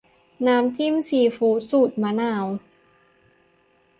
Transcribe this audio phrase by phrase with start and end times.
[0.47, 2.45] น้ำจิ้มซีฟู้ด สูตรมะนาว